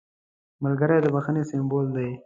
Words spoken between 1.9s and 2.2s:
دی